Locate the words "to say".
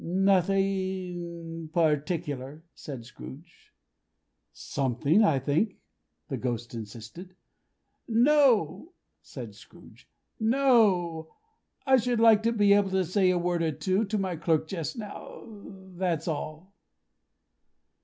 12.89-13.29